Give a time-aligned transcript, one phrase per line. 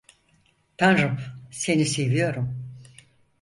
[0.77, 1.17] Tanrım,
[1.51, 2.65] seni seviyorum.